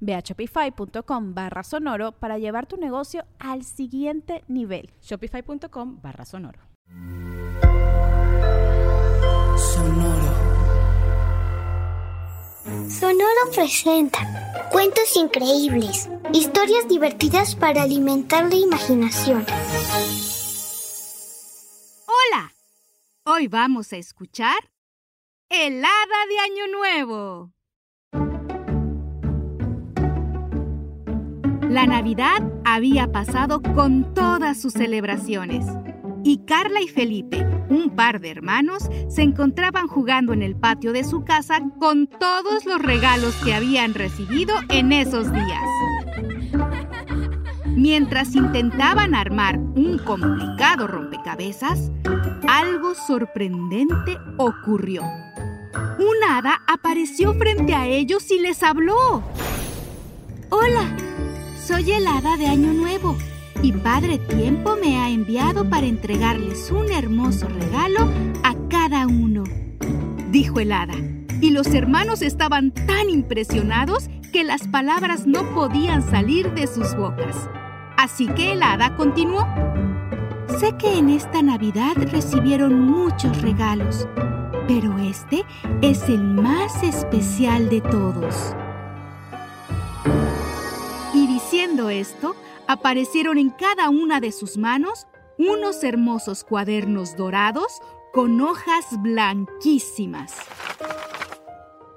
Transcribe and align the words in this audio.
Ve 0.00 0.14
a 0.14 0.20
shopify.com 0.20 1.34
barra 1.34 1.62
sonoro 1.62 2.12
para 2.12 2.38
llevar 2.38 2.66
tu 2.66 2.76
negocio 2.76 3.24
al 3.38 3.64
siguiente 3.64 4.44
nivel. 4.48 4.90
Shopify.com 5.02 6.00
barra 6.00 6.24
sonoro. 6.24 6.60
Sonoro. 9.56 10.48
Sonoro 12.88 13.50
presenta 13.54 14.68
cuentos 14.70 15.16
increíbles, 15.16 16.08
historias 16.32 16.88
divertidas 16.88 17.54
para 17.54 17.82
alimentar 17.82 18.48
la 18.48 18.56
imaginación. 18.56 19.46
Hola, 22.06 22.52
hoy 23.24 23.48
vamos 23.48 23.92
a 23.92 23.96
escuchar 23.96 24.70
El 25.48 25.84
Hada 25.84 26.26
de 26.28 26.38
Año 26.40 26.66
Nuevo. 26.72 27.57
La 31.78 31.86
Navidad 31.86 32.42
había 32.64 33.12
pasado 33.12 33.62
con 33.62 34.12
todas 34.12 34.60
sus 34.60 34.72
celebraciones 34.72 35.64
y 36.24 36.38
Carla 36.38 36.80
y 36.80 36.88
Felipe, 36.88 37.46
un 37.70 37.94
par 37.94 38.20
de 38.20 38.32
hermanos, 38.32 38.90
se 39.08 39.22
encontraban 39.22 39.86
jugando 39.86 40.32
en 40.32 40.42
el 40.42 40.56
patio 40.56 40.92
de 40.92 41.04
su 41.04 41.22
casa 41.22 41.60
con 41.78 42.08
todos 42.08 42.64
los 42.66 42.82
regalos 42.82 43.32
que 43.44 43.54
habían 43.54 43.94
recibido 43.94 44.56
en 44.70 44.90
esos 44.90 45.32
días. 45.32 45.62
Mientras 47.76 48.34
intentaban 48.34 49.14
armar 49.14 49.58
un 49.58 50.00
complicado 50.04 50.88
rompecabezas, 50.88 51.92
algo 52.48 52.96
sorprendente 52.96 54.18
ocurrió. 54.36 55.04
Un 55.04 56.28
hada 56.28 56.60
apareció 56.66 57.34
frente 57.34 57.72
a 57.72 57.86
ellos 57.86 58.28
y 58.32 58.40
les 58.40 58.64
habló. 58.64 59.22
Hola, 60.50 60.96
soy 61.68 61.92
el 61.92 62.06
hada 62.06 62.38
de 62.38 62.46
Año 62.46 62.72
Nuevo 62.72 63.14
y 63.62 63.72
Padre 63.72 64.16
Tiempo 64.16 64.76
me 64.80 64.98
ha 64.98 65.10
enviado 65.10 65.68
para 65.68 65.84
entregarles 65.86 66.70
un 66.70 66.90
hermoso 66.90 67.46
regalo 67.46 68.08
a 68.42 68.54
cada 68.70 69.06
uno, 69.06 69.44
dijo 70.30 70.60
el 70.60 70.72
hada. 70.72 70.94
Y 71.42 71.50
los 71.50 71.66
hermanos 71.74 72.22
estaban 72.22 72.72
tan 72.72 73.10
impresionados 73.10 74.08
que 74.32 74.44
las 74.44 74.66
palabras 74.66 75.26
no 75.26 75.44
podían 75.54 76.00
salir 76.00 76.54
de 76.54 76.66
sus 76.66 76.96
bocas. 76.96 77.50
Así 77.98 78.28
que 78.28 78.52
el 78.52 78.62
hada 78.62 78.96
continuó. 78.96 79.46
Sé 80.58 80.74
que 80.78 80.96
en 80.96 81.10
esta 81.10 81.42
Navidad 81.42 81.96
recibieron 81.96 82.80
muchos 82.80 83.42
regalos, 83.42 84.08
pero 84.66 84.96
este 85.00 85.44
es 85.82 86.08
el 86.08 86.24
más 86.24 86.82
especial 86.82 87.68
de 87.68 87.82
todos. 87.82 88.54
Esto, 91.90 92.34
aparecieron 92.66 93.38
en 93.38 93.50
cada 93.50 93.90
una 93.90 94.20
de 94.20 94.32
sus 94.32 94.56
manos 94.56 95.06
unos 95.38 95.84
hermosos 95.84 96.44
cuadernos 96.44 97.16
dorados 97.16 97.80
con 98.12 98.40
hojas 98.40 98.86
blanquísimas. 99.00 100.34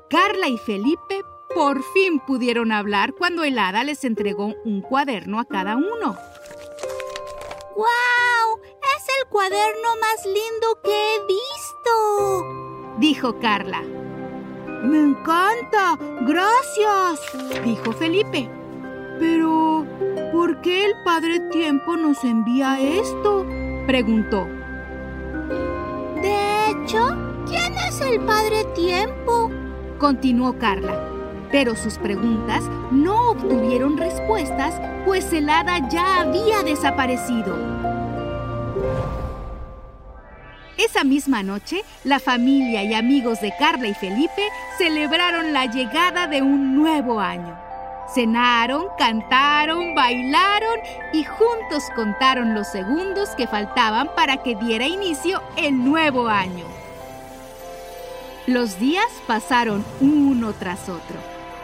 Carla 0.10 0.48
y 0.48 0.58
Felipe 0.58 1.22
por 1.54 1.84
fin 1.84 2.20
pudieron 2.20 2.72
hablar 2.72 3.14
cuando 3.14 3.44
el 3.44 3.58
hada 3.60 3.84
les 3.84 4.04
entregó 4.04 4.54
un 4.64 4.82
cuaderno 4.82 5.40
a 5.40 5.46
cada 5.46 5.76
uno. 5.76 6.16
¡Guau! 7.76 8.60
Es 8.98 9.06
el 9.20 9.30
cuaderno 9.30 9.90
más 10.00 10.26
lindo 10.26 10.80
que 10.84 11.16
he 11.16 11.20
visto, 11.28 12.98
dijo 13.00 13.40
Carla. 13.40 13.82
Me 14.84 15.00
encanta. 15.00 15.98
Gracias, 16.22 17.20
dijo 17.64 17.92
Felipe. 17.94 18.50
Pero, 19.20 19.81
¿por 19.81 19.81
qué 20.62 20.86
el 20.86 20.94
Padre 21.04 21.40
Tiempo 21.52 21.98
nos 21.98 22.24
envía 22.24 22.80
esto? 22.80 23.46
preguntó. 23.88 24.48
De 26.22 26.70
hecho, 26.70 27.18
¿quién 27.48 27.74
es 27.88 28.00
el 28.02 28.20
Padre 28.22 28.66
Tiempo? 28.76 29.52
continuó 29.98 30.58
Carla. 30.58 31.08
Pero 31.52 31.76
sus 31.76 31.98
preguntas 31.98 32.64
no 32.92 33.32
obtuvieron 33.32 33.98
respuestas, 33.98 34.80
pues 35.06 35.34
el 35.34 35.50
hada 35.50 35.90
ya 35.90 36.22
había 36.22 36.64
desaparecido. 36.64 37.58
Esa 40.78 41.04
misma 41.04 41.44
noche, 41.44 41.84
la 42.04 42.20
familia 42.20 42.84
y 42.84 42.94
amigos 42.94 43.42
de 43.42 43.54
Carla 43.60 43.88
y 43.88 43.94
Felipe 43.94 44.48
celebraron 44.78 45.54
la 45.54 45.66
llegada 45.66 46.28
de 46.28 46.42
un 46.42 46.76
nuevo 46.76 47.20
año. 47.20 47.71
Cenaron, 48.14 48.88
cantaron, 48.98 49.96
bailaron 49.96 50.80
y 51.14 51.24
juntos 51.24 51.84
contaron 51.96 52.54
los 52.54 52.68
segundos 52.68 53.30
que 53.38 53.48
faltaban 53.48 54.10
para 54.16 54.38
que 54.38 54.56
diera 54.56 54.86
inicio 54.86 55.42
el 55.56 55.84
nuevo 55.84 56.28
año. 56.28 56.66
Los 58.48 58.80
días 58.80 59.08
pasaron 59.28 59.86
uno 60.02 60.52
tras 60.54 60.90
otro. 60.90 61.18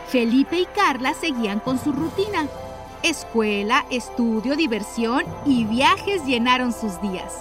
Felipe 0.07 0.57
y 0.59 0.65
Carla 0.67 1.13
seguían 1.13 1.59
con 1.59 1.83
su 1.83 1.91
rutina. 1.91 2.47
Escuela, 3.03 3.85
estudio, 3.89 4.55
diversión 4.55 5.25
y 5.45 5.65
viajes 5.65 6.25
llenaron 6.25 6.71
sus 6.71 7.01
días. 7.01 7.33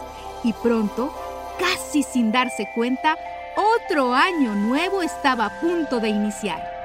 Y 0.43 0.53
pronto, 0.53 1.15
casi 1.61 2.03
sin 2.03 2.33
darse 2.33 2.69
cuenta, 2.75 3.17
otro 3.57 4.15
año 4.15 4.55
nuevo 4.55 5.01
estaba 5.01 5.47
a 5.47 5.61
punto 5.61 6.01
de 6.01 6.09
iniciar. 6.09 6.76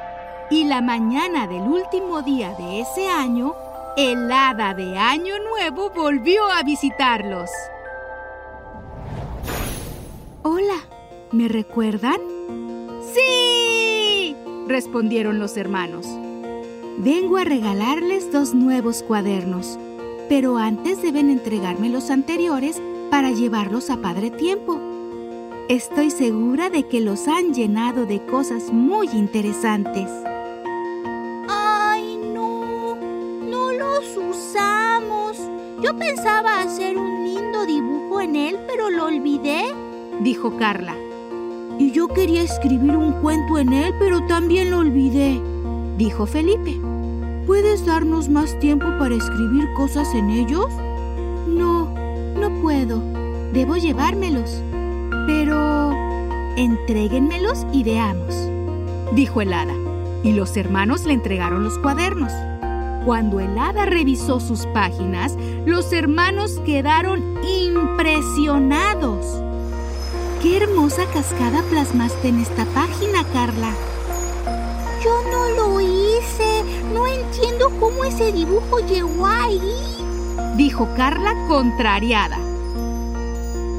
Y 0.52 0.66
la 0.66 0.82
mañana 0.82 1.48
del 1.48 1.62
último 1.62 2.22
día 2.24 2.54
de 2.56 2.82
ese 2.82 3.08
año, 3.08 3.56
el 3.96 4.30
hada 4.30 4.74
de 4.74 4.98
Año 4.98 5.36
Nuevo 5.40 5.92
volvió 5.92 6.46
a 6.52 6.62
visitarlos. 6.62 7.50
Hola, 10.44 10.76
¿me 11.32 11.48
recuerdan? 11.48 12.20
¡Sí! 13.14 14.36
respondieron 14.68 15.40
los 15.40 15.56
hermanos. 15.56 16.06
Vengo 16.98 17.38
a 17.38 17.46
regalarles 17.46 18.30
dos 18.34 18.54
nuevos 18.54 19.04
cuadernos, 19.04 19.80
pero 20.28 20.58
antes 20.58 21.02
deben 21.02 21.30
entregarme 21.30 21.88
los 21.88 22.10
anteriores 22.10 22.82
para 23.10 23.32
llevarlos 23.32 23.90
a 23.90 24.02
Padre 24.02 24.32
Tiempo. 24.32 24.78
Estoy 25.70 26.12
segura 26.12 26.70
de 26.70 26.84
que 26.90 27.00
los 27.00 27.30
han 27.30 27.54
llenado 27.54 28.06
de 28.06 28.20
cosas 28.26 28.74
muy 28.74 29.08
interesantes. 29.14 30.10
Pensaba 35.98 36.62
hacer 36.62 36.98
un 36.98 37.24
lindo 37.24 37.66
dibujo 37.66 38.22
en 38.22 38.36
él, 38.36 38.58
pero 38.68 38.90
lo 38.90 39.06
olvidé, 39.06 39.64
dijo 40.22 40.58
Carla. 40.58 40.96
Y 41.78 41.92
yo 41.92 42.08
quería 42.08 42.44
escribir 42.44 42.96
un 42.96 43.14
cuento 43.22 43.58
en 43.58 43.74
él, 43.74 43.94
pero 44.00 44.26
también 44.28 44.72
lo 44.72 44.80
olvidé, 44.80 45.40
dijo 45.98 46.26
Felipe. 46.26 46.80
¿Puedes 47.46 47.86
darnos 47.86 48.30
más 48.30 48.58
tiempo 48.60 48.86
para 49.00 49.16
escribir 49.16 49.68
cosas 49.76 50.14
en 50.16 50.30
ellos? 50.30 50.68
No, 51.48 51.94
no 52.40 52.62
puedo. 52.62 53.02
Debo 53.54 53.78
llevármelos. 53.78 54.62
Pero... 55.28 55.92
Entréguenmelos 56.58 57.66
y 57.72 57.84
veamos, 57.84 58.36
dijo 59.16 59.42
el 59.42 59.54
hada. 59.54 59.74
Y 60.22 60.34
los 60.34 60.58
hermanos 60.58 61.06
le 61.06 61.14
entregaron 61.14 61.64
los 61.64 61.80
cuadernos. 61.80 62.32
Cuando 63.06 63.40
el 63.40 63.58
hada 63.58 63.86
revisó 63.86 64.40
sus 64.40 64.68
páginas, 64.68 65.36
los 65.66 65.92
hermanos 65.92 66.60
quedaron 66.66 67.40
impresionados. 67.44 69.26
hermosa 70.44 71.06
cascada 71.14 71.64
plasmaste 71.70 72.28
en 72.28 72.42
esta 72.42 72.66
página, 72.66 73.24
Carla. 73.34 73.72
Yo 75.04 75.12
no 75.32 75.50
lo 75.50 75.82
hice. 75.82 76.64
No 76.94 77.08
entiendo 77.08 77.72
cómo 77.80 78.04
ese 78.04 78.32
dibujo 78.32 78.80
llegó 78.88 79.26
ahí. 79.26 79.62
Dijo 80.56 80.88
Carla 80.96 81.34
contrariada. 81.48 82.38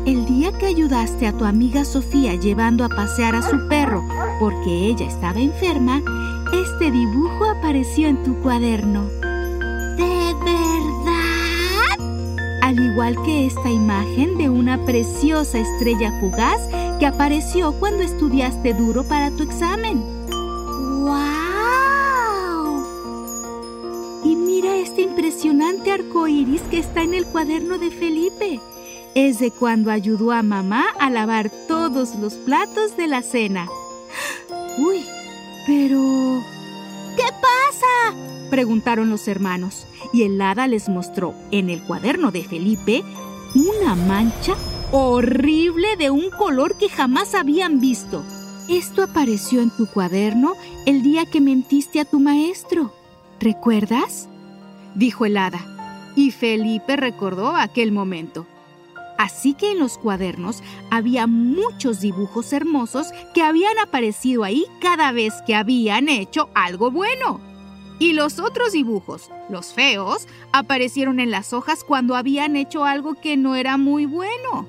El 0.05 0.25
día 0.27 0.51
que 0.59 0.67
ayudaste 0.67 1.29
a 1.29 1.33
tu 1.33 1.45
amiga 1.45 1.85
Sofía 1.85 2.35
llevando 2.35 2.85
a 2.85 2.89
pasear 2.89 3.37
a 3.37 3.43
su 3.43 3.69
perro 3.69 4.03
porque 4.41 4.89
ella 4.89 5.07
estaba 5.07 5.39
enferma, 5.39 6.03
este 6.53 6.91
dibujo 6.91 7.45
apareció 7.47 8.09
en 8.09 8.23
tu 8.23 8.39
cuaderno. 8.41 9.05
¿De 9.97 10.35
verdad? 10.45 11.99
Al 12.63 12.79
igual 12.79 13.17
que 13.25 13.47
esta 13.47 13.71
imagen 13.71 14.37
de 14.37 14.49
una 14.49 14.85
preciosa 14.85 15.59
estrella 15.59 16.13
fugaz 16.21 16.61
que 16.99 17.07
apareció 17.07 17.73
cuando 17.81 18.03
estudiaste 18.03 18.75
duro 18.75 19.05
para 19.05 19.31
tu 19.31 19.43
examen. 19.43 20.03
¡Wow! 21.01 21.13
Y 24.25 24.37
mira 24.37 24.77
este 24.77 25.03
impresionante 25.03 25.91
arco 25.91 26.29
iris 26.29 26.63
que 26.63 26.79
está 26.79 27.03
en 27.03 27.15
el 27.15 27.27
cuaderno 27.27 27.79
de 27.79 27.91
Felipe. 27.91 28.61
Es 29.15 29.41
de 29.41 29.51
cuando 29.51 29.91
ayudó 29.91 30.33
a 30.33 30.43
mamá 30.43 30.85
a 30.99 31.11
lavar 31.11 31.51
todos 31.69 32.15
los 32.17 32.35
platos 32.35 32.97
de 32.97 33.09
la 33.09 33.23
cena. 33.23 33.69
Uy, 34.79 35.05
pero... 35.67 36.43
¿Qué 37.17 37.25
pasa? 37.41 38.17
preguntaron 38.51 39.09
los 39.09 39.29
hermanos, 39.29 39.87
y 40.13 40.25
el 40.25 40.41
hada 40.41 40.67
les 40.67 40.89
mostró 40.89 41.35
en 41.51 41.71
el 41.71 41.83
cuaderno 41.83 42.31
de 42.31 42.45
Felipe 42.45 43.03
una 43.55 43.95
mancha 43.95 44.55
horrible 44.91 45.97
de 45.97 46.11
un 46.11 46.31
color 46.31 46.77
que 46.77 46.89
jamás 46.89 47.35
habían 47.35 47.81
visto. 47.81 48.23
Esto 48.69 49.03
apareció 49.03 49.63
en 49.63 49.71
tu 49.71 49.87
cuaderno 49.87 50.55
el 50.87 51.03
día 51.03 51.25
que 51.27 51.41
mentiste 51.41 51.99
a 51.99 52.05
tu 52.05 52.21
maestro. 52.21 52.93
¿Recuerdas? 53.41 54.29
dijo 54.95 55.25
el 55.25 55.39
hada, 55.39 55.67
y 56.15 56.31
Felipe 56.31 56.97
recordó 56.97 57.57
aquel 57.57 57.91
momento. 57.91 58.47
Así 59.19 59.55
que 59.55 59.73
en 59.73 59.79
los 59.79 59.99
cuadernos 59.99 60.63
había 60.91 61.27
muchos 61.27 62.01
dibujos 62.01 62.53
hermosos 62.53 63.09
que 63.35 63.43
habían 63.43 63.79
aparecido 63.79 64.45
ahí 64.45 64.65
cada 64.81 65.13
vez 65.13 65.35
que 65.47 65.55
habían 65.55 66.09
hecho 66.09 66.49
algo 66.55 66.91
bueno. 66.91 67.41
Y 67.99 68.15
los 68.15 68.39
otros 68.41 68.73
dibujos, 68.73 69.31
los 69.49 69.75
feos, 69.75 70.27
aparecieron 70.53 71.21
en 71.21 71.31
las 71.31 71.53
hojas 71.53 71.85
cuando 71.85 72.17
habían 72.17 72.57
hecho 72.57 72.85
algo 72.85 73.15
que 73.15 73.37
no 73.37 73.55
era 73.55 73.77
muy 73.77 74.07
bueno. 74.07 74.67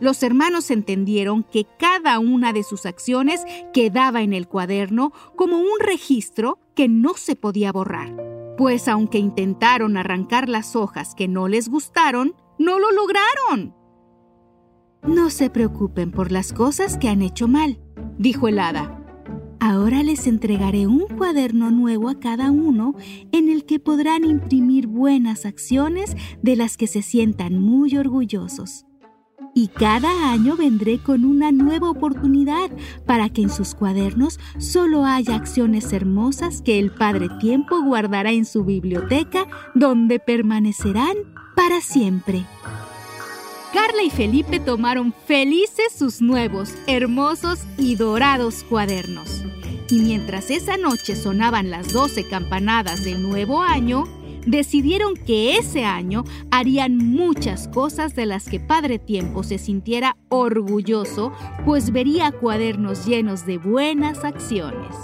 Los 0.00 0.22
hermanos 0.22 0.70
entendieron 0.70 1.42
que 1.42 1.66
cada 1.78 2.18
una 2.18 2.52
de 2.52 2.62
sus 2.62 2.86
acciones 2.86 3.44
quedaba 3.72 4.22
en 4.22 4.32
el 4.32 4.46
cuaderno 4.46 5.12
como 5.34 5.58
un 5.58 5.80
registro 5.80 6.58
que 6.74 6.88
no 6.88 7.14
se 7.14 7.34
podía 7.36 7.72
borrar. 7.72 8.14
Pues 8.56 8.88
aunque 8.88 9.18
intentaron 9.18 9.96
arrancar 9.96 10.48
las 10.48 10.76
hojas 10.76 11.14
que 11.14 11.28
no 11.28 11.48
les 11.48 11.68
gustaron, 11.68 12.34
no 12.58 12.78
lo 12.78 12.90
lograron. 12.92 13.74
No 15.06 15.30
se 15.30 15.48
preocupen 15.48 16.10
por 16.10 16.32
las 16.32 16.52
cosas 16.52 16.98
que 16.98 17.08
han 17.08 17.22
hecho 17.22 17.48
mal, 17.48 17.80
dijo 18.18 18.48
el 18.48 18.58
hada. 18.58 18.94
Ahora 19.60 20.02
les 20.02 20.26
entregaré 20.26 20.86
un 20.86 21.06
cuaderno 21.08 21.70
nuevo 21.70 22.08
a 22.08 22.20
cada 22.20 22.50
uno 22.50 22.94
en 23.32 23.48
el 23.48 23.64
que 23.64 23.80
podrán 23.80 24.24
imprimir 24.24 24.86
buenas 24.86 25.46
acciones 25.46 26.16
de 26.42 26.56
las 26.56 26.76
que 26.76 26.86
se 26.86 27.02
sientan 27.02 27.58
muy 27.58 27.96
orgullosos. 27.96 28.86
Y 29.54 29.68
cada 29.68 30.30
año 30.30 30.56
vendré 30.56 30.98
con 30.98 31.24
una 31.24 31.50
nueva 31.50 31.90
oportunidad 31.90 32.70
para 33.06 33.28
que 33.30 33.42
en 33.42 33.50
sus 33.50 33.74
cuadernos 33.74 34.38
solo 34.58 35.04
haya 35.04 35.34
acciones 35.34 35.92
hermosas 35.92 36.62
que 36.62 36.78
el 36.78 36.92
Padre 36.92 37.28
Tiempo 37.40 37.82
guardará 37.82 38.30
en 38.30 38.44
su 38.44 38.64
biblioteca 38.64 39.48
donde 39.74 40.20
permanecerán 40.20 41.16
para 41.58 41.80
siempre. 41.80 42.44
Carla 43.74 44.04
y 44.04 44.10
Felipe 44.10 44.60
tomaron 44.60 45.12
felices 45.26 45.92
sus 45.92 46.22
nuevos, 46.22 46.72
hermosos 46.86 47.64
y 47.76 47.96
dorados 47.96 48.62
cuadernos. 48.62 49.42
Y 49.90 49.98
mientras 49.98 50.52
esa 50.52 50.76
noche 50.76 51.16
sonaban 51.16 51.68
las 51.68 51.92
doce 51.92 52.28
campanadas 52.28 53.02
del 53.02 53.28
nuevo 53.28 53.60
año, 53.60 54.04
decidieron 54.46 55.16
que 55.16 55.56
ese 55.56 55.84
año 55.84 56.22
harían 56.52 56.96
muchas 56.96 57.66
cosas 57.66 58.14
de 58.14 58.26
las 58.26 58.48
que 58.48 58.60
Padre 58.60 59.00
Tiempo 59.00 59.42
se 59.42 59.58
sintiera 59.58 60.16
orgulloso, 60.28 61.32
pues 61.64 61.90
vería 61.90 62.30
cuadernos 62.30 63.04
llenos 63.04 63.46
de 63.46 63.58
buenas 63.58 64.22
acciones. 64.22 64.94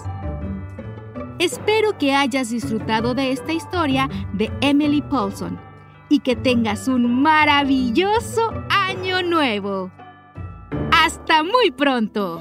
Espero 1.40 1.98
que 1.98 2.14
hayas 2.14 2.50
disfrutado 2.50 3.12
de 3.14 3.32
esta 3.32 3.52
historia 3.52 4.08
de 4.34 4.52
Emily 4.60 5.02
Paulson 5.02 5.73
y 6.08 6.20
que 6.20 6.36
tengas 6.36 6.88
un 6.88 7.22
maravilloso 7.22 8.52
año 8.70 9.22
nuevo. 9.22 9.90
¡Hasta 10.92 11.42
muy 11.42 11.70
pronto! 11.70 12.40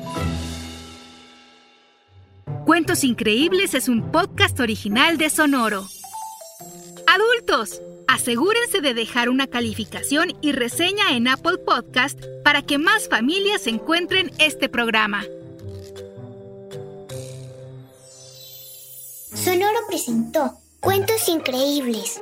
Cuentos 2.66 3.04
Increíbles 3.04 3.74
es 3.74 3.90
un 3.90 4.12
podcast 4.12 4.60
original 4.60 5.18
de 5.18 5.30
Sonoro. 5.30 5.86
Adultos, 7.08 7.82
asegúrense 8.08 8.80
de 8.80 8.94
dejar 8.94 9.30
una 9.30 9.48
calificación 9.48 10.34
y 10.42 10.54
reseña 10.54 11.12
en 11.12 11.28
Apple 11.28 11.58
Podcast 11.58 12.20
para 12.44 12.62
que 12.62 12.78
más 12.78 13.10
familias 13.10 13.68
encuentren 13.68 14.32
este 14.40 14.70
programa. 14.70 15.24
Sonoro 19.34 19.80
presentó 19.88 20.54
Cuentos 20.80 21.30
increíbles, 21.30 22.22